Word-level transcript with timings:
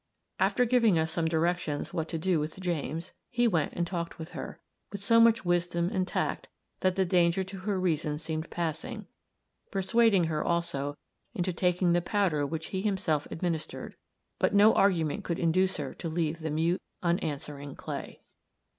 After 0.39 0.65
giving 0.65 0.97
us 0.97 1.11
some 1.11 1.27
directions 1.27 1.93
what 1.93 2.09
to 2.09 2.17
do 2.17 2.39
with 2.39 2.59
James, 2.59 3.11
he 3.29 3.47
went 3.47 3.73
and 3.73 3.85
talked 3.85 4.17
with 4.17 4.31
her, 4.31 4.59
with 4.91 4.99
so 4.99 5.19
much 5.19 5.45
wisdom 5.45 5.91
and 5.93 6.07
tact, 6.07 6.47
that 6.79 6.95
the 6.95 7.05
danger 7.05 7.43
to 7.43 7.59
her 7.59 7.79
reason 7.79 8.17
seemed 8.17 8.49
passing; 8.49 9.05
persuading 9.69 10.23
her 10.23 10.43
also 10.43 10.97
into 11.35 11.53
taking 11.53 11.93
the 11.93 12.01
powder 12.01 12.47
which 12.47 12.69
he 12.69 12.81
himself 12.81 13.27
administered; 13.29 13.95
but 14.39 14.55
no 14.55 14.73
argument 14.73 15.23
could 15.23 15.37
induce 15.37 15.77
her 15.77 15.93
to 15.93 16.09
leave 16.09 16.39
the 16.39 16.49
mute, 16.49 16.81
unanswering 17.03 17.75
clay. 17.75 18.21